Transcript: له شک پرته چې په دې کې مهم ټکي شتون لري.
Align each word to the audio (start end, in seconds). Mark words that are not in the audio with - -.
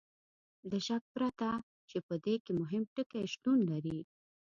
له 0.69 0.77
شک 0.87 1.03
پرته 1.15 1.49
چې 1.89 1.97
په 2.07 2.13
دې 2.25 2.35
کې 2.43 2.51
مهم 2.61 2.83
ټکي 2.95 3.23
شتون 3.33 3.57
لري. 3.71 3.99